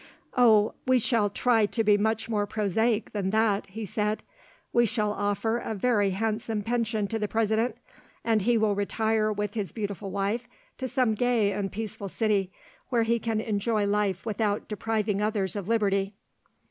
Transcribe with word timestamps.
"Oh, 0.35 0.73
we 0.87 0.97
shall 0.97 1.29
try 1.29 1.67
to 1.67 1.83
be 1.83 1.95
much 1.95 2.27
more 2.27 2.47
prosaic 2.47 3.11
than 3.11 3.29
that," 3.29 3.67
he 3.67 3.85
said. 3.85 4.23
"We 4.73 4.87
shall 4.87 5.11
offer 5.11 5.59
a 5.59 5.75
very 5.75 6.09
handsome 6.09 6.63
pension 6.63 7.05
to 7.09 7.19
the 7.19 7.27
President, 7.27 7.75
and 8.23 8.41
he 8.41 8.57
will 8.57 8.73
retire 8.73 9.31
with 9.31 9.53
his 9.53 9.71
beautiful 9.71 10.09
wife 10.09 10.47
to 10.79 10.87
some 10.87 11.13
gay 11.13 11.51
and 11.51 11.71
peaceful 11.71 12.09
city, 12.09 12.51
where 12.89 13.03
he 13.03 13.19
can 13.19 13.39
enjoy 13.39 13.85
life 13.85 14.25
without 14.25 14.67
depriving 14.67 15.21
others 15.21 15.55
of 15.55 15.67
liberty." 15.67 16.15